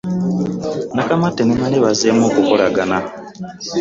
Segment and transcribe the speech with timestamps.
[0.95, 2.99] Nakamatte ne Male bazzeemu okukolagana.